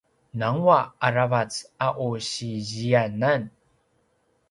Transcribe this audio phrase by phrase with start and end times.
[0.39, 1.53] nanguaq a ravac
[1.85, 3.43] a u si ziyanan